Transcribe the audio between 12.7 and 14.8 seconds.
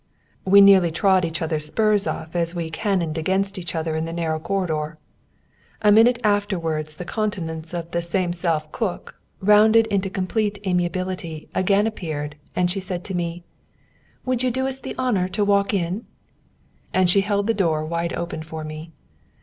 she said to me: "Would you do us